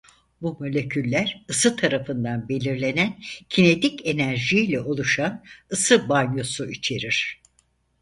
[0.41, 3.17] Bu moleküller ısı tarafından belirlenen
[3.49, 7.41] kinetik enerjiyle oluşan ısı banyosu içerir.